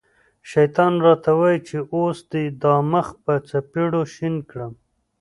[0.51, 4.73] شیطان را ته وايي چې اوس دې دا مخ په څپېړو شین کړم.